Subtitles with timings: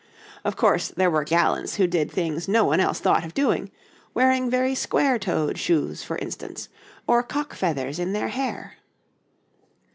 [0.43, 3.69] Of course, there were gallants who did things no one else thought of doing
[4.15, 6.69] wearing very square toed shoes, for instance,
[7.05, 8.77] or cock feathers in their hair.